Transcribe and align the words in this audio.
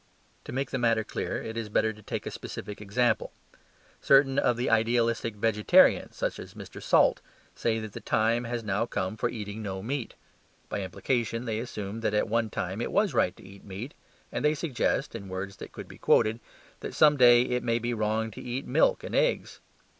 To 0.45 0.51
make 0.51 0.71
the 0.71 0.79
matter 0.79 1.03
clear, 1.03 1.39
it 1.39 1.55
is 1.55 1.69
better 1.69 1.93
to 1.93 2.01
take 2.01 2.25
a 2.25 2.31
specific 2.31 2.81
example. 2.81 3.31
Certain 4.01 4.39
of 4.39 4.57
the 4.57 4.67
idealistic 4.67 5.35
vegetarians, 5.35 6.15
such 6.15 6.39
as 6.39 6.55
Mr. 6.55 6.81
Salt, 6.81 7.21
say 7.53 7.77
that 7.77 7.93
the 7.93 7.99
time 7.99 8.45
has 8.45 8.63
now 8.63 8.87
come 8.87 9.15
for 9.15 9.29
eating 9.29 9.61
no 9.61 9.83
meat; 9.83 10.15
by 10.69 10.81
implication 10.81 11.45
they 11.45 11.59
assume 11.59 11.99
that 12.01 12.15
at 12.15 12.27
one 12.27 12.49
time 12.49 12.81
it 12.81 12.91
was 12.91 13.13
right 13.13 13.35
to 13.35 13.43
eat 13.43 13.63
meat, 13.63 13.93
and 14.31 14.43
they 14.43 14.55
suggest 14.55 15.13
(in 15.13 15.29
words 15.29 15.57
that 15.57 15.71
could 15.71 15.87
be 15.87 15.99
quoted) 15.99 16.39
that 16.79 16.95
some 16.95 17.15
day 17.15 17.43
it 17.43 17.61
may 17.61 17.77
be 17.77 17.93
wrong 17.93 18.31
to 18.31 18.41
eat 18.41 18.65
milk 18.65 19.03
and 19.03 19.13
eggs. 19.13 19.59